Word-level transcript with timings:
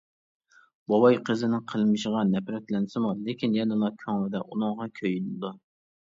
بوۋاي 0.91 1.17
قىزىنىڭ 1.25 1.59
قىلمىشىغا 1.71 2.23
نەپرەتلەنسىمۇ، 2.29 3.11
لېكىن 3.27 3.53
يەنىلا 3.59 3.91
كۆڭلىدە 4.05 4.41
ئۇنىڭغا 4.47 4.89
كۆيۈنىدۇ. 5.01 5.53